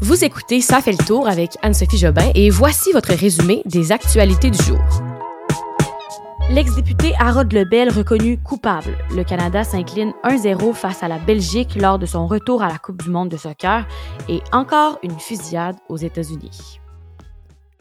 Vous 0.00 0.24
écoutez 0.24 0.60
Ça 0.60 0.80
fait 0.80 0.92
le 0.92 1.04
tour 1.04 1.26
avec 1.26 1.58
Anne-Sophie 1.60 1.98
Jobin 1.98 2.30
et 2.36 2.50
voici 2.50 2.92
votre 2.92 3.12
résumé 3.12 3.62
des 3.64 3.90
actualités 3.90 4.48
du 4.48 4.62
jour. 4.62 4.78
L'ex-député 6.50 7.14
Harold 7.18 7.52
Lebel 7.52 7.90
reconnu 7.90 8.38
coupable. 8.38 8.96
Le 9.10 9.24
Canada 9.24 9.64
s'incline 9.64 10.12
1-0 10.22 10.72
face 10.72 11.02
à 11.02 11.08
la 11.08 11.18
Belgique 11.18 11.74
lors 11.74 11.98
de 11.98 12.06
son 12.06 12.28
retour 12.28 12.62
à 12.62 12.68
la 12.68 12.78
Coupe 12.78 13.02
du 13.02 13.10
monde 13.10 13.28
de 13.28 13.36
soccer 13.36 13.88
et 14.28 14.40
encore 14.52 15.00
une 15.02 15.18
fusillade 15.18 15.76
aux 15.88 15.96
États-Unis. 15.96 16.78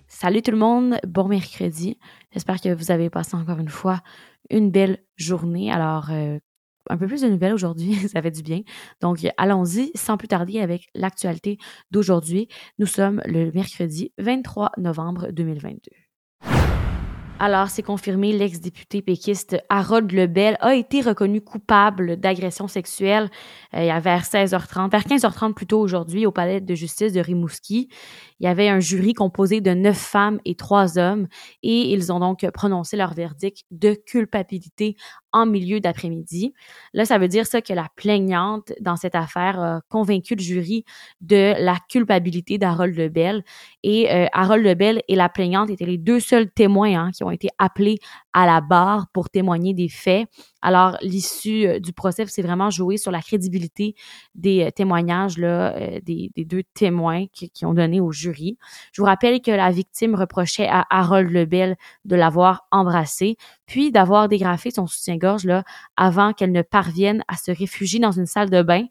Salut 0.08 0.42
tout 0.42 0.52
le 0.52 0.58
monde, 0.58 0.98
bon 1.08 1.28
mercredi. 1.28 2.00
J'espère 2.34 2.60
que 2.60 2.74
vous 2.74 2.90
avez 2.90 3.12
passé 3.12 3.38
encore 3.38 3.60
une 3.60 3.70
fois 3.70 4.02
une 4.50 4.72
belle 4.72 5.04
journée. 5.18 5.72
Alors, 5.72 6.08
euh, 6.10 6.40
un 6.90 6.98
peu 6.98 7.08
plus 7.08 7.22
de 7.22 7.30
nouvelles 7.30 7.54
aujourd'hui, 7.54 7.94
ça 8.08 8.22
fait 8.22 8.32
du 8.32 8.44
bien. 8.44 8.62
Donc, 9.02 9.20
allons-y 9.38 9.92
sans 9.96 10.18
plus 10.18 10.28
tarder 10.28 10.60
avec 10.60 10.90
l'actualité 10.96 11.58
d'aujourd'hui. 11.92 12.48
Nous 12.80 12.88
sommes 12.88 13.22
le 13.26 13.52
mercredi 13.52 14.12
23 14.18 14.72
novembre 14.78 15.28
2022. 15.32 15.92
Alors, 17.40 17.70
c'est 17.70 17.84
confirmé, 17.84 18.34
l'ex-député 18.34 19.04
péquiste 19.04 19.58
Harold 19.70 20.12
Lebel 20.12 20.58
a 20.60 20.74
été 20.74 21.02
reconnu 21.02 21.40
coupable 21.40 22.18
d'agression 22.18 22.68
sexuelle 22.68 23.30
euh, 23.76 24.00
vers 24.00 24.24
16h30, 24.24 24.90
vers 24.90 25.04
15h30 25.04 25.54
plutôt 25.54 25.80
aujourd'hui 25.80 26.26
au 26.26 26.32
palais 26.32 26.62
de 26.62 26.74
justice 26.74 27.14
de 27.14 27.20
Rimouski. 27.20 27.90
Il 28.40 28.46
y 28.46 28.48
avait 28.48 28.70
un 28.70 28.80
jury 28.80 29.14
composé 29.14 29.62
de 29.62 29.72
neuf 29.72 29.98
femmes 29.98 30.40
et 30.46 30.56
trois 30.56 30.98
hommes 30.98 31.28
et 31.62 31.94
ils 31.94 32.12
ont 32.12 32.20
donc 32.20 32.44
prononcé 32.52 32.98
leur 32.98 33.14
verdict 33.14 33.66
de 33.70 33.94
culpabilité 33.94 34.96
milieu 35.46 35.80
d'après-midi. 35.80 36.54
Là, 36.94 37.06
ça 37.06 37.18
veut 37.18 37.28
dire 37.28 37.46
ça 37.46 37.62
que 37.62 37.74
la 37.74 37.88
plaignante 37.96 38.74
dans 38.82 38.96
cette 38.96 39.16
affaire 39.16 39.60
a 39.60 39.82
convaincu 39.90 40.36
le 40.36 40.42
jury 40.42 40.86
de 41.22 41.54
la 41.60 41.78
culpabilité 41.90 42.58
d'Harold 42.58 42.98
Lebel. 42.98 43.44
Et 43.84 44.12
euh, 44.12 44.26
Harold 44.34 44.66
Lebel 44.66 45.02
et 45.08 45.16
la 45.16 45.30
plaignante 45.30 45.70
étaient 45.70 45.86
les 45.86 45.98
deux 45.98 46.20
seuls 46.20 46.50
témoins 46.50 46.96
hein, 46.96 47.12
qui 47.12 47.24
ont 47.24 47.32
été 47.32 47.50
appelés 47.58 48.00
à 48.34 48.46
la 48.46 48.62
barre 48.62 49.08
pour 49.14 49.30
témoigner 49.30 49.74
des 49.74 49.90
faits. 49.90 50.28
Alors, 50.62 50.98
l'issue 51.02 51.68
euh, 51.68 51.80
du 51.80 51.94
procès 51.94 52.26
s'est 52.26 52.42
vraiment 52.42 52.70
joué 52.70 52.98
sur 52.98 53.12
la 53.12 53.22
crédibilité 53.22 53.96
des 54.34 54.64
euh, 54.64 54.72
témoignages 54.72 55.38
là, 55.38 55.76
euh, 55.76 56.00
des, 56.02 56.32
deux 56.38 56.64
témoins 56.74 57.26
qui, 57.32 57.66
ont 57.66 57.74
donné 57.74 58.02
au 58.02 58.12
jury. 58.12 58.58
Je 58.92 59.02
vous 59.02 59.06
rappelle 59.06 59.42
que 59.42 59.52
la 59.52 59.70
victime 59.72 60.16
reprochait 60.16 60.68
à 60.68 60.86
Harold 60.90 61.30
Lebel 61.30 61.76
de 62.06 62.16
l'avoir 62.16 62.68
embrassé, 62.72 63.38
puis 63.66 63.92
d'avoir 63.92 64.28
dégrafé 64.30 64.72
son 64.72 64.88
soutien-gorge 64.88 65.46
là, 65.46 65.64
avant 65.96 66.34
qu'elle 66.34 66.52
ne 66.52 66.62
parvienne 66.62 67.24
à 67.28 67.36
se 67.36 67.52
réfugier 67.52 68.00
dans 68.00 68.12
une 68.12 68.26
salle 68.26 68.50
de 68.50 68.62
bain 68.62 68.86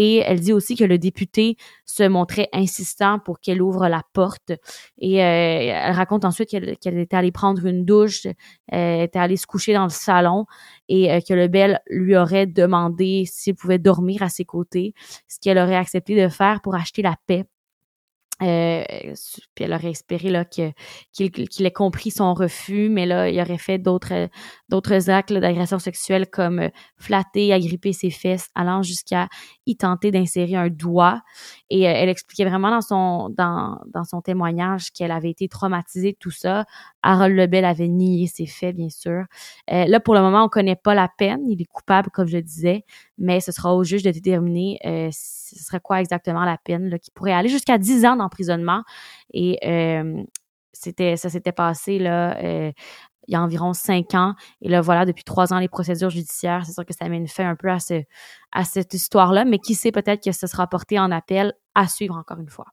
et 0.00 0.18
elle 0.18 0.38
dit 0.38 0.52
aussi 0.52 0.76
que 0.76 0.84
le 0.84 0.96
député 0.96 1.56
se 1.84 2.04
montrait 2.04 2.48
insistant 2.52 3.18
pour 3.18 3.40
qu'elle 3.40 3.60
ouvre 3.60 3.88
la 3.88 4.02
porte. 4.12 4.52
Et 4.96 5.24
euh, 5.24 5.26
elle 5.26 5.92
raconte 5.92 6.24
ensuite 6.24 6.48
qu'elle 6.50 6.98
était 6.98 7.16
allée 7.16 7.32
prendre 7.32 7.66
une 7.66 7.84
douche, 7.84 8.28
elle 8.68 9.00
était 9.00 9.18
allée 9.18 9.36
se 9.36 9.48
coucher 9.48 9.74
dans 9.74 9.82
le 9.82 9.88
salon 9.88 10.46
et 10.88 11.10
euh, 11.10 11.18
que 11.20 11.34
le 11.34 11.48
bel 11.48 11.80
lui 11.90 12.16
aurait 12.16 12.46
demandé 12.46 13.24
s'il 13.26 13.56
pouvait 13.56 13.80
dormir 13.80 14.22
à 14.22 14.28
ses 14.28 14.44
côtés, 14.44 14.94
ce 15.26 15.40
qu'elle 15.40 15.58
aurait 15.58 15.74
accepté 15.74 16.14
de 16.14 16.28
faire 16.28 16.60
pour 16.60 16.76
acheter 16.76 17.02
la 17.02 17.16
paix 17.26 17.44
euh, 18.40 18.84
puis 19.54 19.64
elle 19.64 19.72
aurait 19.72 19.90
espéré 19.90 20.30
là 20.30 20.44
qu'il 20.44 20.72
ait 21.66 21.70
compris 21.72 22.12
son 22.12 22.34
refus, 22.34 22.88
mais 22.88 23.04
là 23.04 23.28
il 23.28 23.40
aurait 23.40 23.58
fait 23.58 23.78
d'autres 23.78 24.28
d'autres 24.68 25.10
actes 25.10 25.32
d'agression 25.32 25.80
sexuelle 25.80 26.28
comme 26.30 26.60
euh, 26.60 26.68
flatter, 26.96 27.52
agripper 27.52 27.92
ses 27.92 28.10
fesses, 28.10 28.50
allant 28.54 28.82
jusqu'à 28.82 29.28
y 29.66 29.76
tenter 29.76 30.12
d'insérer 30.12 30.54
un 30.54 30.68
doigt. 30.68 31.20
Et 31.68 31.88
euh, 31.88 31.92
elle 31.92 32.08
expliquait 32.08 32.44
vraiment 32.44 32.70
dans 32.70 32.80
son 32.80 33.28
dans 33.30 33.78
dans 33.92 34.04
son 34.04 34.20
témoignage 34.20 34.92
qu'elle 34.92 35.10
avait 35.10 35.30
été 35.30 35.48
traumatisée 35.48 36.12
de 36.12 36.18
tout 36.18 36.30
ça. 36.30 36.64
Harold 37.02 37.36
Lebel 37.36 37.64
avait 37.64 37.88
nié 37.88 38.28
ses 38.28 38.46
faits, 38.46 38.76
bien 38.76 38.90
sûr. 38.90 39.24
là 39.68 40.00
pour 40.00 40.14
le 40.14 40.20
moment 40.20 40.44
on 40.44 40.48
connaît 40.48 40.76
pas 40.76 40.94
la 40.94 41.08
peine, 41.08 41.40
il 41.48 41.60
est 41.60 41.64
coupable 41.64 42.10
comme 42.10 42.28
je 42.28 42.38
disais, 42.38 42.84
mais 43.18 43.40
ce 43.40 43.50
sera 43.50 43.74
au 43.74 43.82
juge 43.82 44.02
de 44.02 44.10
déterminer 44.10 44.78
ce 45.10 45.64
serait 45.64 45.80
quoi 45.80 46.00
exactement 46.00 46.44
la 46.44 46.58
peine 46.58 46.88
là, 46.88 46.98
qui 46.98 47.10
pourrait 47.10 47.32
aller 47.32 47.48
jusqu'à 47.48 47.78
10 47.78 48.04
ans 48.04 48.16
d'emprisonnement. 48.28 48.82
Et 49.32 49.58
euh, 49.64 50.22
ça 50.72 51.28
s'était 51.28 51.52
passé 51.52 51.98
là 51.98 52.36
euh, 52.38 52.72
il 53.28 53.32
y 53.32 53.36
a 53.36 53.42
environ 53.42 53.74
cinq 53.74 54.14
ans. 54.14 54.34
Et 54.62 54.68
là, 54.68 54.80
voilà, 54.80 55.04
depuis 55.04 55.22
trois 55.22 55.52
ans, 55.52 55.58
les 55.58 55.68
procédures 55.68 56.10
judiciaires, 56.10 56.64
c'est 56.64 56.72
sûr 56.72 56.84
que 56.84 56.94
ça 56.94 57.08
mène 57.08 57.28
fait 57.28 57.44
un 57.44 57.56
peu 57.56 57.68
à, 57.68 57.78
ce, 57.78 58.02
à 58.52 58.64
cette 58.64 58.94
histoire-là, 58.94 59.44
mais 59.44 59.58
qui 59.58 59.74
sait 59.74 59.92
peut-être 59.92 60.24
que 60.24 60.32
ce 60.32 60.46
sera 60.46 60.66
porté 60.66 60.98
en 60.98 61.10
appel 61.10 61.52
à 61.74 61.86
suivre 61.86 62.16
encore 62.16 62.38
une 62.40 62.48
fois. 62.48 62.66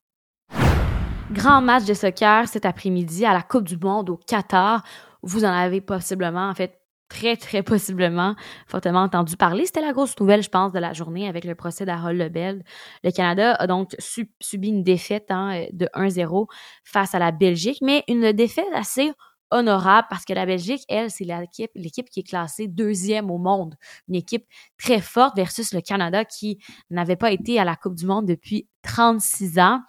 Grand 1.32 1.62
match 1.62 1.84
de 1.86 1.94
soccer 1.94 2.48
cet 2.48 2.66
après-midi 2.66 3.26
à 3.26 3.34
la 3.34 3.42
Coupe 3.42 3.66
du 3.66 3.78
Monde 3.78 4.10
au 4.10 4.18
Qatar. 4.18 4.84
Vous 5.24 5.44
en 5.44 5.52
avez 5.52 5.82
possiblement, 5.82 6.48
en 6.48 6.54
fait, 6.54 6.80
très, 7.10 7.38
très 7.38 7.64
possiblement 7.64 8.36
fortement 8.68 9.04
entendu 9.04 9.38
parler. 9.38 9.66
C'était 9.66 9.82
la 9.82 9.94
grosse 9.94 10.20
nouvelle, 10.20 10.44
je 10.44 10.50
pense, 10.50 10.72
de 10.72 10.80
la 10.80 10.94
journée 10.94 11.28
avec 11.28 11.46
le 11.46 11.56
procès 11.56 11.86
d'Harold 11.86 12.18
Lebel. 12.18 12.64
Le 13.04 13.12
Canada 13.12 13.54
a 13.54 13.68
donc 13.68 13.96
subi 14.00 14.70
une 14.70 14.84
défaite 14.84 15.30
hein, 15.30 15.66
de 15.72 15.88
1-0 15.94 16.48
face 16.84 17.16
à 17.16 17.20
la 17.20 17.32
Belgique, 17.32 17.80
mais 17.82 18.04
une 18.08 18.32
défaite 18.32 18.66
assez 18.74 19.12
honorable 19.52 20.08
parce 20.10 20.26
que 20.26 20.34
la 20.34 20.46
Belgique, 20.46 20.84
elle, 20.90 21.12
c'est 21.12 21.24
l'équipe, 21.24 21.72
l'équipe 21.76 22.10
qui 22.10 22.22
est 22.22 22.24
classée 22.24 22.68
deuxième 22.68 23.30
au 23.30 23.38
monde. 23.38 23.76
Une 24.08 24.16
équipe 24.16 24.46
très 24.78 25.02
forte 25.02 25.36
versus 25.36 25.74
le 25.74 25.82
Canada 25.82 26.26
qui 26.26 26.60
n'avait 26.90 27.16
pas 27.16 27.32
été 27.32 27.60
à 27.60 27.64
la 27.64 27.76
Coupe 27.76 27.96
du 27.96 28.06
Monde 28.06 28.26
depuis 28.26 28.68
36 28.86 29.60
ans. 29.60 29.82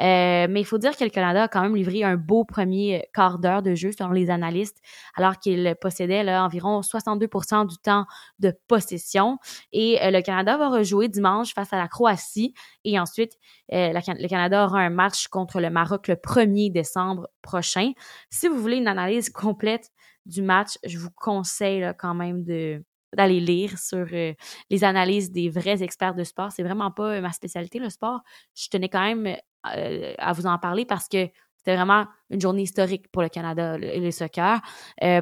Euh, 0.00 0.46
mais 0.48 0.60
il 0.60 0.64
faut 0.64 0.78
dire 0.78 0.96
que 0.96 1.04
le 1.04 1.10
Canada 1.10 1.44
a 1.44 1.48
quand 1.48 1.60
même 1.60 1.76
livré 1.76 2.02
un 2.04 2.16
beau 2.16 2.44
premier 2.44 3.06
quart 3.12 3.38
d'heure 3.38 3.62
de 3.62 3.74
jeu 3.74 3.92
selon 3.92 4.12
les 4.12 4.30
analystes, 4.30 4.78
alors 5.14 5.38
qu'il 5.38 5.76
possédait 5.80 6.24
là, 6.24 6.42
environ 6.42 6.80
62% 6.80 7.66
du 7.66 7.76
temps 7.76 8.06
de 8.38 8.52
possession. 8.66 9.38
Et 9.72 10.02
euh, 10.02 10.10
le 10.10 10.22
Canada 10.22 10.56
va 10.56 10.70
rejouer 10.70 11.08
dimanche 11.08 11.52
face 11.54 11.72
à 11.72 11.76
la 11.76 11.86
Croatie. 11.86 12.54
Et 12.84 12.98
ensuite, 12.98 13.34
euh, 13.72 13.92
le 13.92 14.28
Canada 14.28 14.64
aura 14.64 14.80
un 14.80 14.90
match 14.90 15.28
contre 15.28 15.60
le 15.60 15.68
Maroc 15.68 16.08
le 16.08 16.14
1er 16.14 16.72
décembre 16.72 17.28
prochain. 17.42 17.92
Si 18.30 18.48
vous 18.48 18.56
voulez 18.56 18.78
une 18.78 18.88
analyse 18.88 19.28
complète 19.30 19.90
du 20.24 20.42
match, 20.42 20.78
je 20.84 20.98
vous 20.98 21.10
conseille 21.10 21.92
quand 21.98 22.14
même 22.14 22.42
de 22.42 22.82
d'aller 23.16 23.40
lire 23.40 23.78
sur 23.78 24.06
euh, 24.12 24.32
les 24.70 24.84
analyses 24.84 25.30
des 25.30 25.48
vrais 25.48 25.82
experts 25.82 26.14
de 26.14 26.24
sport. 26.24 26.52
C'est 26.52 26.62
vraiment 26.62 26.90
pas 26.90 27.16
euh, 27.16 27.20
ma 27.20 27.32
spécialité, 27.32 27.78
le 27.78 27.90
sport. 27.90 28.20
Je 28.54 28.68
tenais 28.68 28.88
quand 28.88 29.02
même 29.02 29.36
euh, 29.76 30.14
à 30.18 30.32
vous 30.32 30.46
en 30.46 30.58
parler 30.58 30.84
parce 30.84 31.08
que 31.08 31.28
c'était 31.56 31.76
vraiment 31.76 32.06
une 32.30 32.40
journée 32.40 32.62
historique 32.62 33.10
pour 33.10 33.22
le 33.22 33.28
Canada 33.28 33.76
et 33.76 34.00
le, 34.00 34.10
soccer. 34.10 34.62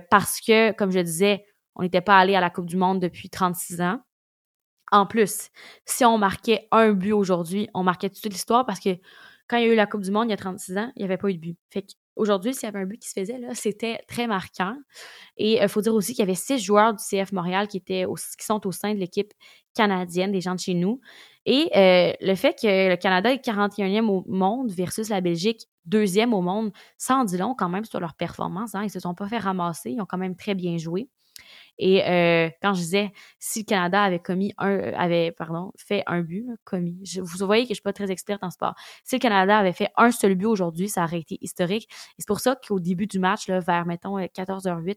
parce 0.08 0.40
que, 0.40 0.72
comme 0.72 0.92
je 0.92 1.00
disais, 1.00 1.44
on 1.74 1.82
n'était 1.82 2.00
pas 2.00 2.16
allé 2.16 2.36
à 2.36 2.40
la 2.40 2.50
Coupe 2.50 2.66
du 2.66 2.76
Monde 2.76 3.00
depuis 3.00 3.28
36 3.28 3.80
ans. 3.80 4.00
En 4.92 5.04
plus, 5.04 5.50
si 5.84 6.04
on 6.04 6.16
marquait 6.16 6.68
un 6.70 6.92
but 6.92 7.12
aujourd'hui, 7.12 7.68
on 7.74 7.82
marquait 7.82 8.08
toute 8.08 8.24
l'histoire 8.24 8.64
parce 8.66 8.78
que 8.78 8.90
quand 9.48 9.56
il 9.56 9.66
y 9.66 9.68
a 9.68 9.72
eu 9.72 9.76
la 9.76 9.86
Coupe 9.86 10.02
du 10.02 10.12
Monde 10.12 10.28
il 10.28 10.30
y 10.30 10.34
a 10.34 10.36
36 10.36 10.78
ans, 10.78 10.92
il 10.94 11.00
n'y 11.00 11.04
avait 11.04 11.16
pas 11.16 11.28
eu 11.28 11.34
de 11.34 11.40
but. 11.40 11.58
Fait 11.70 11.84
Aujourd'hui, 12.18 12.52
s'il 12.52 12.64
y 12.64 12.66
avait 12.66 12.80
un 12.80 12.84
but 12.84 12.98
qui 12.98 13.08
se 13.08 13.18
faisait, 13.18 13.38
c'était 13.54 14.00
très 14.08 14.26
marquant. 14.26 14.76
Et 15.36 15.54
il 15.54 15.62
euh, 15.62 15.68
faut 15.68 15.80
dire 15.80 15.94
aussi 15.94 16.12
qu'il 16.12 16.18
y 16.18 16.22
avait 16.22 16.34
six 16.34 16.58
joueurs 16.58 16.92
du 16.92 17.02
CF 17.02 17.30
Montréal 17.32 17.68
qui, 17.68 17.76
étaient 17.76 18.04
sont 18.40 18.66
au 18.66 18.72
sein 18.72 18.92
de 18.92 18.98
l'équipe 18.98 19.32
canadienne, 19.74 20.32
des 20.32 20.40
gens 20.40 20.56
de 20.56 20.60
chez 20.60 20.74
nous. 20.74 21.00
Et 21.46 21.70
euh, 21.76 22.12
le 22.20 22.34
fait 22.34 22.58
que 22.60 22.90
le 22.90 22.96
Canada 22.96 23.32
est 23.32 23.42
41e 23.42 24.08
au 24.08 24.24
monde 24.26 24.70
versus 24.72 25.08
la 25.08 25.20
Belgique 25.20 25.68
deuxième 25.86 26.34
au 26.34 26.42
monde, 26.42 26.72
ça 26.98 27.16
en 27.16 27.24
dit 27.24 27.38
long 27.38 27.54
quand 27.56 27.68
même 27.68 27.84
sur 27.84 28.00
leur 28.00 28.14
performance. 28.14 28.74
Hein. 28.74 28.82
Ils 28.84 28.90
se 28.90 29.00
sont 29.00 29.14
pas 29.14 29.28
fait 29.28 29.38
ramasser, 29.38 29.92
ils 29.92 30.00
ont 30.00 30.06
quand 30.06 30.18
même 30.18 30.36
très 30.36 30.54
bien 30.54 30.76
joué. 30.76 31.08
Et 31.78 32.04
euh, 32.04 32.50
quand 32.60 32.74
je 32.74 32.80
disais 32.80 33.12
si 33.38 33.60
le 33.60 33.64
Canada 33.64 34.02
avait 34.02 34.18
commis 34.18 34.52
un, 34.58 34.70
euh, 34.70 34.92
avait 34.96 35.32
pardon, 35.32 35.72
fait 35.76 36.02
un 36.06 36.22
but, 36.22 36.46
commis. 36.64 37.00
vous 37.20 37.46
voyez 37.46 37.64
que 37.64 37.70
je 37.70 37.74
suis 37.74 37.82
pas 37.82 37.92
très 37.92 38.10
experte 38.10 38.42
en 38.42 38.50
sport. 38.50 38.74
Si 39.04 39.16
le 39.16 39.20
Canada 39.20 39.58
avait 39.58 39.72
fait 39.72 39.88
un 39.96 40.10
seul 40.10 40.34
but 40.34 40.46
aujourd'hui, 40.46 40.88
ça 40.88 41.04
aurait 41.04 41.20
été 41.20 41.38
historique. 41.40 41.88
Et 41.90 42.14
c'est 42.18 42.28
pour 42.28 42.40
ça 42.40 42.56
qu'au 42.56 42.80
début 42.80 43.06
du 43.06 43.18
match, 43.18 43.48
là, 43.48 43.60
vers 43.60 43.86
mettons 43.86 44.18
14h08, 44.18 44.90
euh, 44.90 44.94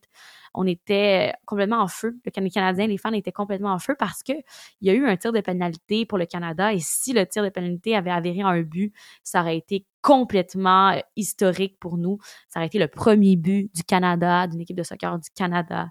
on 0.54 0.66
était 0.68 1.34
complètement 1.46 1.80
en 1.80 1.88
feu. 1.88 2.18
Le 2.26 2.50
Canadien, 2.50 2.88
les 2.88 2.98
fans 2.98 3.14
étaient 3.14 3.32
complètement 3.32 3.72
en 3.74 3.80
feu 3.80 3.96
parce 3.98 4.24
que 4.24 4.34
il 4.82 4.88
y 4.88 4.90
a 4.90 4.94
eu 4.94 5.06
un 5.08 5.16
tir 5.18 5.32
de 5.32 5.42
pénalité 5.42 6.06
pour 6.06 6.18
le 6.18 6.26
Canada. 6.26 6.74
Et 6.74 6.80
si 6.80 7.14
le 7.14 7.26
tir 7.26 7.44
de 7.44 7.50
pénalité 7.50 7.96
avait 7.96 8.12
avéré 8.12 8.42
un 8.42 8.62
but, 8.62 8.94
ça 9.24 9.42
aurait 9.42 9.58
été 9.58 9.86
complètement 10.02 10.92
euh, 10.92 11.00
historique 11.16 11.80
pour 11.80 11.98
nous. 11.98 12.18
Ça 12.50 12.60
aurait 12.60 12.68
été 12.68 12.80
le 12.80 12.88
premier 12.88 13.36
but 13.36 13.74
du 13.74 13.84
Canada, 13.84 14.48
d'une 14.48 14.62
équipe 14.62 14.78
de 14.78 14.84
soccer 14.84 15.18
du 15.20 15.30
Canada 15.36 15.90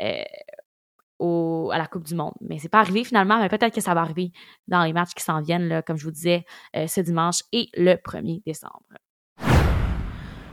euh, 0.00 0.22
au, 1.18 1.70
à 1.72 1.78
la 1.78 1.86
Coupe 1.86 2.04
du 2.04 2.14
Monde. 2.14 2.34
Mais 2.40 2.58
c'est 2.58 2.68
pas 2.68 2.80
arrivé 2.80 3.04
finalement, 3.04 3.38
mais 3.38 3.48
peut-être 3.48 3.74
que 3.74 3.80
ça 3.80 3.94
va 3.94 4.00
arriver 4.00 4.32
dans 4.68 4.84
les 4.84 4.92
matchs 4.92 5.14
qui 5.14 5.22
s'en 5.22 5.40
viennent, 5.40 5.68
là, 5.68 5.82
comme 5.82 5.96
je 5.96 6.04
vous 6.04 6.10
disais, 6.10 6.44
euh, 6.76 6.86
ce 6.86 7.00
dimanche 7.00 7.40
et 7.52 7.68
le 7.74 7.94
1er 7.94 8.42
décembre. 8.44 8.82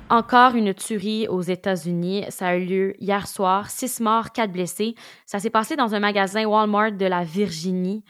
Encore 0.10 0.56
une 0.56 0.74
tuerie 0.74 1.30
aux 1.30 1.42
États-Unis. 1.42 2.26
Ça 2.28 2.50
a 2.50 2.56
eu 2.58 2.66
lieu 2.66 2.94
hier 3.00 3.28
soir. 3.28 3.70
Six 3.70 4.02
morts, 4.02 4.34
quatre 4.34 4.52
blessés. 4.52 4.94
Ça 5.26 5.40
s'est 5.40 5.50
passé 5.50 5.78
dans 5.78 5.96
un 5.96 6.02
magasin 6.02 6.44
Walmart 6.44 6.92
de 6.92 7.06
la 7.06 7.24
Virginie. 7.24 8.04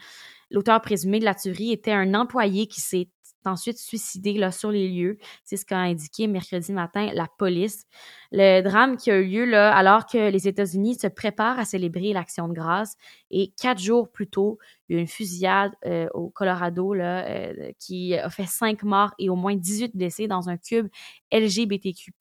L'auteur 0.50 0.80
présumé 0.80 1.20
de 1.20 1.24
la 1.24 1.34
tuerie 1.36 1.70
était 1.70 1.92
un 1.92 2.14
employé 2.14 2.66
qui 2.66 2.80
s'est 2.80 3.08
ensuite 3.50 3.78
suicidé 3.78 4.34
là, 4.34 4.50
sur 4.50 4.70
les 4.70 4.88
lieux. 4.88 5.18
C'est 5.44 5.56
ce 5.56 5.64
qu'a 5.64 5.78
indiqué 5.78 6.26
mercredi 6.26 6.72
matin 6.72 7.10
la 7.14 7.26
police. 7.38 7.84
Le 8.30 8.62
drame 8.62 8.96
qui 8.96 9.10
a 9.10 9.18
eu 9.18 9.26
lieu 9.26 9.44
là, 9.44 9.74
alors 9.74 10.06
que 10.06 10.30
les 10.30 10.48
États-Unis 10.48 10.96
se 10.96 11.06
préparent 11.06 11.58
à 11.58 11.64
célébrer 11.64 12.12
l'Action 12.12 12.48
de 12.48 12.54
grâce. 12.54 12.96
Et 13.30 13.52
quatre 13.60 13.80
jours 13.80 14.10
plus 14.10 14.28
tôt, 14.28 14.58
il 14.88 14.94
y 14.94 14.96
a 14.96 14.98
eu 14.98 15.02
une 15.02 15.08
fusillade 15.08 15.72
euh, 15.86 16.08
au 16.12 16.28
Colorado 16.28 16.92
là, 16.92 17.26
euh, 17.26 17.72
qui 17.78 18.14
a 18.14 18.28
fait 18.28 18.46
cinq 18.46 18.82
morts 18.82 19.12
et 19.18 19.30
au 19.30 19.36
moins 19.36 19.56
18 19.56 19.96
blessés 19.96 20.28
dans 20.28 20.48
un 20.48 20.56
club 20.56 20.88
LGBTQ+. 21.32 22.12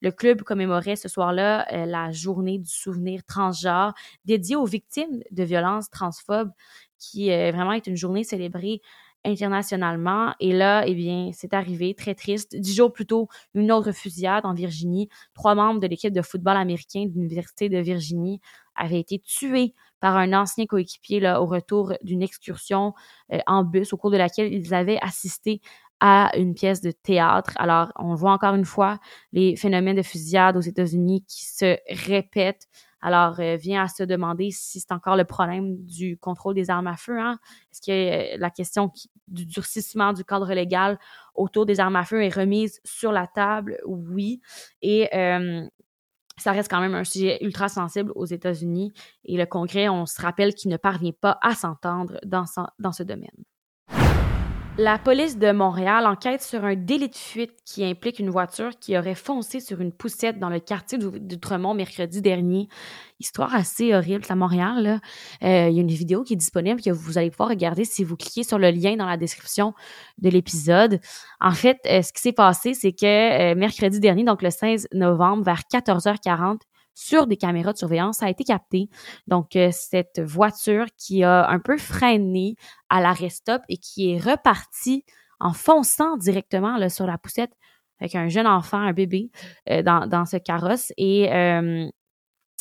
Le 0.00 0.10
club 0.10 0.42
commémorait 0.42 0.96
ce 0.96 1.08
soir-là 1.08 1.66
euh, 1.72 1.86
la 1.86 2.12
journée 2.12 2.58
du 2.58 2.70
souvenir 2.70 3.24
transgenre 3.24 3.94
dédiée 4.24 4.56
aux 4.56 4.64
victimes 4.64 5.20
de 5.30 5.42
violences 5.42 5.90
transphobes 5.90 6.52
qui 6.98 7.28
vraiment 7.28 7.72
est 7.72 7.86
une 7.86 7.96
journée 7.96 8.24
célébrée 8.24 8.80
internationalement. 9.24 10.34
Et 10.40 10.52
là, 10.52 10.84
eh 10.86 10.94
bien, 10.94 11.30
c'est 11.32 11.54
arrivé, 11.54 11.94
très 11.94 12.14
triste. 12.14 12.56
Dix 12.56 12.74
jours 12.74 12.92
plus 12.92 13.06
tôt, 13.06 13.28
une 13.54 13.72
autre 13.72 13.92
fusillade 13.92 14.46
en 14.46 14.54
Virginie. 14.54 15.08
Trois 15.34 15.54
membres 15.54 15.80
de 15.80 15.86
l'équipe 15.86 16.12
de 16.12 16.22
football 16.22 16.56
américain 16.56 17.06
de 17.06 17.12
l'Université 17.12 17.68
de 17.68 17.78
Virginie 17.78 18.40
avaient 18.74 19.00
été 19.00 19.18
tués 19.18 19.74
par 20.00 20.16
un 20.16 20.32
ancien 20.32 20.66
coéquipier 20.66 21.20
là, 21.20 21.42
au 21.42 21.46
retour 21.46 21.94
d'une 22.02 22.22
excursion 22.22 22.94
euh, 23.32 23.38
en 23.46 23.64
bus 23.64 23.92
au 23.92 23.96
cours 23.96 24.10
de 24.10 24.16
laquelle 24.16 24.52
ils 24.52 24.72
avaient 24.74 24.98
assisté 25.02 25.60
à 26.00 26.30
une 26.36 26.54
pièce 26.54 26.80
de 26.80 26.92
théâtre. 26.92 27.52
Alors, 27.56 27.90
on 27.96 28.14
voit 28.14 28.32
encore 28.32 28.54
une 28.54 28.64
fois 28.64 28.98
les 29.32 29.56
phénomènes 29.56 29.96
de 29.96 30.02
fusillade 30.02 30.56
aux 30.56 30.60
États-Unis 30.60 31.24
qui 31.26 31.44
se 31.44 31.76
répètent 32.06 32.68
alors, 33.00 33.38
euh, 33.38 33.56
vient 33.56 33.82
à 33.82 33.88
se 33.88 34.02
demander 34.02 34.50
si 34.50 34.80
c'est 34.80 34.92
encore 34.92 35.16
le 35.16 35.24
problème 35.24 35.76
du 35.84 36.18
contrôle 36.18 36.54
des 36.54 36.70
armes 36.70 36.88
à 36.88 36.96
feu. 36.96 37.18
Hein? 37.18 37.38
Est-ce 37.70 37.80
que 37.80 37.92
euh, 38.34 38.36
la 38.38 38.50
question 38.50 38.92
du 39.28 39.46
durcissement 39.46 40.12
du 40.12 40.24
cadre 40.24 40.52
légal 40.52 40.98
autour 41.34 41.64
des 41.66 41.80
armes 41.80 41.96
à 41.96 42.04
feu 42.04 42.24
est 42.24 42.34
remise 42.34 42.80
sur 42.84 43.12
la 43.12 43.26
table? 43.26 43.78
Oui. 43.86 44.40
Et 44.82 45.14
euh, 45.14 45.66
ça 46.36 46.52
reste 46.52 46.70
quand 46.70 46.80
même 46.80 46.94
un 46.94 47.04
sujet 47.04 47.38
ultra 47.44 47.68
sensible 47.68 48.12
aux 48.14 48.26
États-Unis. 48.26 48.92
Et 49.24 49.36
le 49.36 49.46
Congrès, 49.46 49.88
on 49.88 50.06
se 50.06 50.20
rappelle 50.20 50.54
qu'il 50.54 50.70
ne 50.70 50.76
parvient 50.76 51.12
pas 51.12 51.38
à 51.42 51.54
s'entendre 51.54 52.18
dans, 52.24 52.44
dans 52.78 52.92
ce 52.92 53.02
domaine. 53.04 53.44
La 54.80 54.96
police 54.96 55.38
de 55.38 55.50
Montréal 55.50 56.06
enquête 56.06 56.40
sur 56.40 56.64
un 56.64 56.76
délit 56.76 57.08
de 57.08 57.16
fuite 57.16 57.50
qui 57.64 57.84
implique 57.84 58.20
une 58.20 58.30
voiture 58.30 58.70
qui 58.78 58.96
aurait 58.96 59.16
foncé 59.16 59.58
sur 59.58 59.80
une 59.80 59.90
poussette 59.90 60.38
dans 60.38 60.50
le 60.50 60.60
quartier 60.60 60.98
d'Outremont 60.98 61.74
mercredi 61.74 62.22
dernier. 62.22 62.68
Histoire 63.18 63.56
assez 63.56 63.92
horrible 63.92 64.24
à 64.28 64.36
Montréal. 64.36 65.00
Euh, 65.42 65.68
il 65.68 65.74
y 65.74 65.78
a 65.78 65.82
une 65.82 65.88
vidéo 65.88 66.22
qui 66.22 66.34
est 66.34 66.36
disponible 66.36 66.80
que 66.80 66.90
vous 66.90 67.18
allez 67.18 67.32
pouvoir 67.32 67.48
regarder 67.48 67.84
si 67.84 68.04
vous 68.04 68.14
cliquez 68.14 68.44
sur 68.44 68.56
le 68.56 68.70
lien 68.70 68.94
dans 68.94 69.06
la 69.06 69.16
description 69.16 69.74
de 70.18 70.28
l'épisode. 70.28 71.00
En 71.40 71.50
fait, 71.50 71.78
euh, 71.86 72.00
ce 72.02 72.12
qui 72.12 72.22
s'est 72.22 72.32
passé, 72.32 72.72
c'est 72.72 72.92
que 72.92 73.04
euh, 73.04 73.56
mercredi 73.56 73.98
dernier, 73.98 74.22
donc 74.22 74.42
le 74.42 74.50
16 74.50 74.86
novembre, 74.92 75.42
vers 75.42 75.62
14h40, 75.72 76.60
sur 76.98 77.28
des 77.28 77.36
caméras 77.36 77.72
de 77.72 77.78
surveillance, 77.78 78.18
ça 78.18 78.26
a 78.26 78.28
été 78.28 78.42
capté. 78.42 78.88
Donc, 79.28 79.54
euh, 79.54 79.68
cette 79.70 80.20
voiture 80.20 80.86
qui 80.96 81.22
a 81.22 81.48
un 81.48 81.60
peu 81.60 81.78
freiné 81.78 82.56
à 82.88 83.00
l'arrêt 83.00 83.28
stop 83.28 83.62
et 83.68 83.76
qui 83.76 84.10
est 84.10 84.18
repartie 84.18 85.04
en 85.38 85.52
fonçant 85.52 86.16
directement 86.16 86.88
sur 86.88 87.06
la 87.06 87.16
poussette 87.16 87.52
avec 88.00 88.16
un 88.16 88.26
jeune 88.28 88.48
enfant, 88.48 88.78
un 88.78 88.92
bébé, 88.92 89.30
euh, 89.70 89.82
dans, 89.82 90.24
ce 90.24 90.38
carrosse. 90.38 90.92
Et 90.96 91.32
euh, 91.32 91.88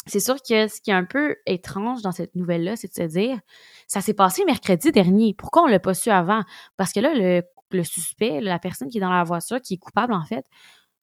c'est 0.06 0.19
sûr 0.19 0.36
que 0.36 0.68
ce 0.68 0.81
qui 0.81 0.92
est 0.92 0.95
un 0.95 1.06
peu 1.06 1.36
étrange 1.48 2.04
dans 2.04 2.12
cette 2.12 2.36
nouvelle-là, 2.36 2.75
c'est 2.75 2.90
de 2.90 2.94
se 2.94 3.12
dire, 3.18 3.40
ça 3.88 4.01
s'est 4.01 4.13
passé 4.13 4.45
mercredi 4.45 4.92
dernier. 4.92 5.33
Pourquoi 5.36 5.63
on 5.63 5.68
l'a 5.68 5.80
pas 5.80 5.95
su 5.95 6.12
avant? 6.12 6.44
Parce 6.75 6.94
que 6.94 7.00
là, 7.00 7.16
le, 7.16 7.42
le 7.72 7.83
suspect, 7.83 8.40
la 8.40 8.60
personne 8.60 8.90
qui 8.90 9.00
est 9.00 9.01
dans 9.01 9.10
la 9.10 9.24
voiture, 9.24 9.60
qui 9.62 9.75
est 9.75 9.78
coupable 9.78 10.13
en 10.13 10.24
fait, 10.25 10.45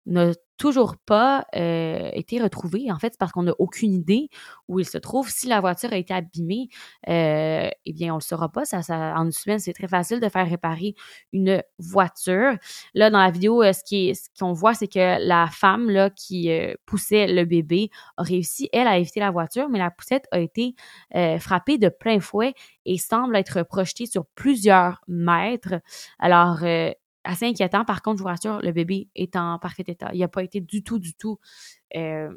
n'a 0.08 0.32
toujours 0.60 0.98
pas 0.98 1.46
euh, 1.56 2.12
été 2.14 2.40
retrouvé. 2.40 2.92
En 2.92 3.00
fait, 3.00 3.14
c'est 3.14 3.18
parce 3.18 3.32
qu'on 3.32 3.44
n'a 3.44 3.54
aucune 3.60 3.94
idée 3.94 4.30
où 4.68 4.80
il 4.80 4.86
se 4.86 4.98
trouve. 4.98 5.30
Si 5.30 5.48
la 5.48 5.62
voiture 5.62 5.94
a 5.94 5.96
été 5.96 6.14
abîmée, 6.14 6.68
euh, 7.08 7.70
eh 7.86 7.94
bien, 7.94 8.14
on 8.14 8.18
le 8.18 8.22
saura 8.22 8.50
pas. 8.50 8.66
Ça, 8.66 8.84
ça, 8.84 9.16
en 9.16 9.26
une 9.26 9.32
semaine, 9.32 9.60
c'est 9.60 9.72
très 9.74 9.88
facile 9.88 10.20
de 10.20 10.28
faire 10.28 10.48
réparer 10.48 10.96
une 11.32 11.64
voiture. 11.80 12.54
Là, 12.94 13.10
dans 13.10 13.20
la 13.20 13.32
vidéo, 13.32 13.64
euh, 13.64 13.72
ce 13.72 14.30
qu'on 14.38 14.52
voit, 14.52 14.74
c'est 14.74 14.90
que 14.90 15.26
la 15.26 15.48
femme 15.48 15.90
là, 15.90 16.10
qui 16.10 16.52
euh, 16.52 16.74
poussait 16.86 17.28
le 17.28 17.46
bébé 17.46 17.90
a 18.18 18.24
réussi, 18.24 18.70
elle, 18.74 18.88
à 18.88 18.98
éviter 18.98 19.22
la 19.22 19.32
voiture, 19.32 19.70
mais 19.70 19.80
la 19.80 19.92
poussette 19.92 20.26
a 20.32 20.40
été 20.40 20.76
frappée 21.40 21.78
de 21.78 21.88
plein 21.90 22.20
fouet 22.20 22.54
et 22.86 22.98
semble 22.98 23.36
être 23.38 23.64
projetée 23.64 24.06
sur 24.06 24.26
plusieurs 24.36 25.02
mètres. 25.08 25.76
Alors, 26.20 26.60
assez 27.24 27.46
inquiétant. 27.46 27.86
Par 27.86 28.02
contre, 28.02 28.18
je 28.18 28.24
vous 28.24 28.30
rassure, 28.30 28.60
le 28.62 28.72
bébé 28.72 29.10
est 29.16 29.36
en 29.36 29.60
parfait 29.60 29.84
état. 29.88 30.10
Il 30.14 30.20
n'a 30.20 30.28
pas 30.28 30.44
été 30.44 30.62
du 30.62 30.84
tout, 30.84 31.00
du 31.00 31.14
tout 31.14 31.40
euh, 31.96 32.30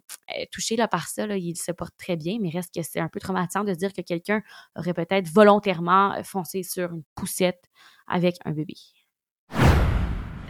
touché 0.51 0.77
là, 0.77 0.89
par 0.89 1.09
ça. 1.09 1.27
Il 1.37 1.57
se 1.57 1.73
porte 1.73 1.95
très 1.97 2.17
bien, 2.17 2.39
mais 2.41 2.51
reste 2.51 2.75
que 2.75 2.83
c'est 2.83 3.01
un 3.01 3.09
peu 3.09 3.21
traumatisant 3.21 3.65
de 3.65 3.75
dire 3.75 3.93
que 3.93 4.03
quelqu'un 4.03 4.43
aurait 4.77 4.95
peut-être 4.95 5.29
volontairement 5.29 6.23
foncé 6.25 6.63
sur 6.63 6.93
une 6.93 7.05
poussette 7.15 7.65
avec 8.07 8.37
un 8.45 8.53
bébé. 8.53 8.75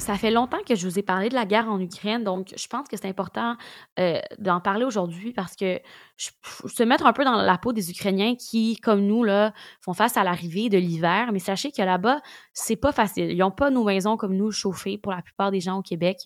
Ça 0.02 0.16
fait 0.16 0.32
longtemps 0.32 0.58
que 0.66 0.74
je 0.74 0.88
vous 0.88 0.98
ai 0.98 1.02
parlé 1.02 1.28
de 1.28 1.34
la 1.34 1.46
guerre 1.46 1.68
en 1.68 1.78
Ukraine, 1.78 2.24
donc 2.24 2.52
je 2.56 2.66
pense 2.66 2.88
que 2.88 2.96
c'est 2.96 3.06
important 3.06 3.54
euh, 4.00 4.18
d'en 4.40 4.60
parler 4.60 4.84
aujourd'hui 4.84 5.32
parce 5.32 5.54
que 5.54 5.78
je, 6.16 6.30
se 6.66 6.82
mettre 6.82 7.06
un 7.06 7.12
peu 7.12 7.24
dans 7.24 7.36
la 7.36 7.56
peau 7.56 7.72
des 7.72 7.88
Ukrainiens 7.88 8.34
qui, 8.34 8.78
comme 8.78 9.06
nous, 9.06 9.22
là, 9.22 9.52
font 9.80 9.92
face 9.92 10.16
à 10.16 10.24
l'arrivée 10.24 10.68
de 10.68 10.76
l'hiver. 10.76 11.30
Mais 11.32 11.38
sachez 11.38 11.70
que 11.70 11.82
là-bas, 11.82 12.20
c'est 12.52 12.74
pas 12.74 12.90
facile. 12.90 13.30
Ils 13.30 13.38
n'ont 13.38 13.52
pas 13.52 13.70
nos 13.70 13.84
maisons 13.84 14.16
comme 14.16 14.34
nous 14.34 14.50
chauffées 14.50 14.98
pour 14.98 15.12
la 15.12 15.22
plupart 15.22 15.52
des 15.52 15.60
gens 15.60 15.78
au 15.78 15.82
Québec. 15.82 16.18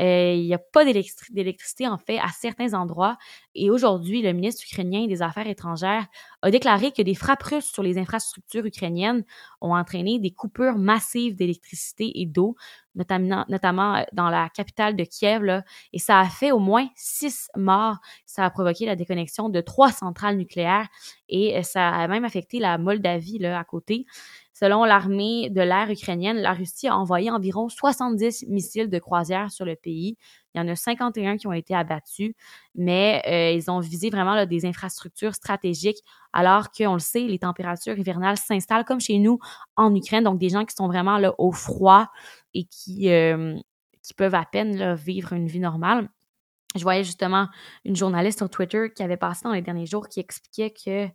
Euh, 0.00 0.34
il 0.34 0.44
n'y 0.44 0.54
a 0.54 0.58
pas 0.58 0.84
d'électricité, 0.84 1.88
en 1.88 1.96
fait, 1.96 2.18
à 2.18 2.28
certains 2.28 2.74
endroits. 2.74 3.16
Et 3.54 3.70
aujourd'hui, 3.70 4.20
le 4.20 4.34
ministre 4.34 4.64
ukrainien 4.70 5.06
des 5.06 5.22
Affaires 5.22 5.46
étrangères 5.46 6.06
a 6.42 6.50
déclaré 6.50 6.92
que 6.92 7.00
des 7.00 7.14
frappes 7.14 7.42
russes 7.42 7.70
sur 7.72 7.82
les 7.82 7.96
infrastructures 7.96 8.66
ukrainiennes 8.66 9.24
ont 9.62 9.74
entraîné 9.74 10.18
des 10.18 10.32
coupures 10.32 10.76
massives 10.76 11.36
d'électricité 11.36 12.20
et 12.20 12.26
d'eau 12.26 12.54
notamment, 12.94 13.96
euh, 13.96 14.02
dans 14.12 14.28
la 14.28 14.48
capitale 14.48 14.96
de 14.96 15.04
Kiev. 15.04 15.62
Et 15.92 15.98
ça 15.98 16.20
a 16.20 16.28
fait 16.28 16.52
au 16.52 16.58
moins 16.58 16.88
six 16.94 17.48
morts. 17.56 17.96
Ça 18.26 18.44
a 18.44 18.50
provoqué 18.50 18.86
la 18.86 18.96
déconnexion 18.96 19.48
de 19.48 19.60
trois 19.60 19.92
centrales 19.92 20.36
nucléaires 20.36 20.88
et 21.28 21.58
euh, 21.58 21.62
ça 21.62 21.88
a 21.88 22.08
même 22.08 22.24
affecté 22.24 22.58
la 22.58 22.78
Moldavie 22.78 23.38
là, 23.38 23.58
à 23.58 23.64
côté. 23.64 24.06
Selon 24.56 24.84
l'armée 24.84 25.50
de 25.50 25.60
l'air 25.60 25.90
ukrainienne, 25.90 26.36
la 26.36 26.52
Russie 26.52 26.86
a 26.86 26.96
envoyé 26.96 27.28
environ 27.28 27.68
70 27.68 28.46
missiles 28.46 28.88
de 28.88 28.98
croisière 29.00 29.50
sur 29.50 29.64
le 29.64 29.74
pays. 29.74 30.16
Il 30.54 30.58
y 30.58 30.60
en 30.60 30.68
a 30.68 30.76
51 30.76 31.38
qui 31.38 31.48
ont 31.48 31.52
été 31.52 31.74
abattus, 31.74 32.34
mais 32.76 33.20
euh, 33.26 33.50
ils 33.50 33.68
ont 33.68 33.80
visé 33.80 34.10
vraiment 34.10 34.46
des 34.46 34.64
infrastructures 34.64 35.34
stratégiques, 35.34 35.98
alors 36.32 36.70
qu'on 36.70 36.92
le 36.92 37.00
sait, 37.00 37.22
les 37.22 37.40
températures 37.40 37.98
hivernales 37.98 38.36
s'installent 38.36 38.84
comme 38.84 39.00
chez 39.00 39.18
nous 39.18 39.40
en 39.74 39.92
Ukraine, 39.92 40.22
donc 40.22 40.38
des 40.38 40.50
gens 40.50 40.64
qui 40.64 40.76
sont 40.76 40.86
vraiment 40.86 41.18
là, 41.18 41.34
au 41.38 41.50
froid 41.50 42.08
et 42.54 42.64
qui, 42.64 43.10
euh, 43.10 43.56
qui 44.02 44.14
peuvent 44.14 44.34
à 44.34 44.44
peine 44.44 44.94
vivre 44.94 45.32
une 45.32 45.46
vie 45.46 45.60
normale 45.60 46.08
je 46.74 46.82
voyais 46.82 47.04
justement 47.04 47.48
une 47.84 47.96
journaliste 47.96 48.38
sur 48.38 48.50
Twitter 48.50 48.90
qui 48.94 49.02
avait 49.02 49.16
passé 49.16 49.42
dans 49.44 49.52
les 49.52 49.62
derniers 49.62 49.86
jours 49.86 50.08
qui 50.08 50.20
expliquait 50.20 50.70
que 50.70 51.06
euh, 51.06 51.08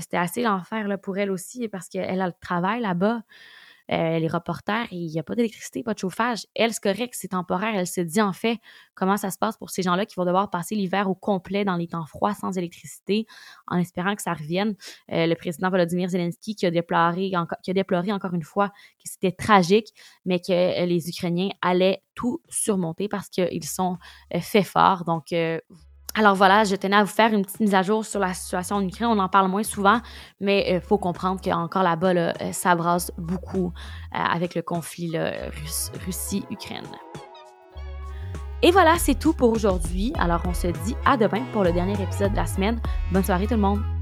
c'était 0.00 0.16
assez 0.16 0.42
l'enfer 0.42 0.98
pour 1.02 1.18
elle 1.18 1.30
aussi 1.30 1.68
parce 1.68 1.88
qu'elle 1.88 2.20
a 2.20 2.26
le 2.26 2.32
travail 2.40 2.80
là-bas. 2.80 3.22
Euh, 3.92 4.18
les 4.18 4.28
reporters, 4.28 4.86
il 4.92 5.06
n'y 5.06 5.18
a 5.18 5.22
pas 5.22 5.34
d'électricité, 5.34 5.82
pas 5.82 5.94
de 5.94 5.98
chauffage. 5.98 6.46
Elle, 6.54 6.72
c'est 6.72 6.82
correct, 6.82 7.14
c'est 7.16 7.28
temporaire. 7.28 7.74
Elle 7.74 7.86
se 7.86 8.00
dit 8.00 8.20
en 8.20 8.32
fait 8.32 8.58
comment 8.94 9.16
ça 9.16 9.30
se 9.30 9.38
passe 9.38 9.56
pour 9.56 9.70
ces 9.70 9.82
gens-là 9.82 10.06
qui 10.06 10.14
vont 10.16 10.24
devoir 10.24 10.50
passer 10.50 10.74
l'hiver 10.74 11.10
au 11.10 11.14
complet 11.14 11.64
dans 11.64 11.76
les 11.76 11.88
temps 11.88 12.06
froids 12.06 12.34
sans 12.34 12.56
électricité, 12.56 13.26
en 13.66 13.76
espérant 13.76 14.14
que 14.14 14.22
ça 14.22 14.32
revienne. 14.32 14.74
Euh, 15.12 15.26
le 15.26 15.34
président 15.34 15.70
Volodymyr 15.70 16.08
Zelensky 16.08 16.54
qui 16.54 16.66
a 16.66 16.70
déploré, 16.70 17.32
qui 17.62 17.70
a 17.70 17.74
déploré 17.74 18.12
encore 18.12 18.34
une 18.34 18.42
fois 18.42 18.68
que 18.68 19.04
c'était 19.04 19.32
tragique, 19.32 19.92
mais 20.24 20.40
que 20.40 20.84
les 20.84 21.08
Ukrainiens 21.08 21.50
allaient 21.60 22.02
tout 22.14 22.40
surmonter 22.48 23.08
parce 23.08 23.28
qu'ils 23.28 23.64
sont 23.64 23.98
faits 24.40 24.66
forts. 24.66 25.04
Donc, 25.04 25.32
alors 26.14 26.36
voilà, 26.36 26.62
je 26.62 26.76
tenais 26.76 26.96
à 26.96 27.02
vous 27.02 27.10
faire 27.10 27.32
une 27.32 27.44
petite 27.44 27.60
mise 27.60 27.74
à 27.74 27.82
jour 27.82 28.04
sur 28.04 28.20
la 28.20 28.32
situation 28.34 28.76
en 28.76 28.86
Ukraine. 28.86 29.08
On 29.08 29.18
en 29.18 29.28
parle 29.28 29.48
moins 29.48 29.64
souvent, 29.64 30.00
mais 30.40 30.64
il 30.68 30.76
euh, 30.76 30.80
faut 30.80 30.96
comprendre 30.96 31.40
qu'encore 31.40 31.82
là-bas, 31.82 32.14
là, 32.14 32.32
euh, 32.40 32.52
ça 32.52 32.76
brasse 32.76 33.10
beaucoup 33.18 33.72
euh, 34.14 34.18
avec 34.18 34.54
le 34.54 34.62
conflit 34.62 35.12
Russie-Ukraine. 36.06 36.86
Et 38.62 38.70
voilà, 38.70 38.94
c'est 38.98 39.18
tout 39.18 39.32
pour 39.32 39.50
aujourd'hui. 39.50 40.12
Alors 40.16 40.42
on 40.46 40.54
se 40.54 40.68
dit 40.68 40.96
à 41.04 41.16
demain 41.16 41.42
pour 41.52 41.64
le 41.64 41.72
dernier 41.72 42.00
épisode 42.00 42.30
de 42.30 42.36
la 42.36 42.46
semaine. 42.46 42.80
Bonne 43.12 43.24
soirée 43.24 43.46
tout 43.46 43.54
le 43.54 43.60
monde. 43.60 43.93